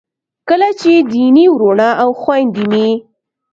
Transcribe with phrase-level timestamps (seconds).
[0.49, 2.89] کله چې دیني وروڼه او خویندې مې